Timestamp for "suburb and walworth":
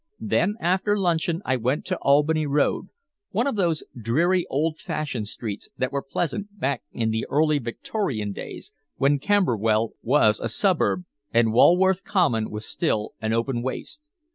10.49-12.03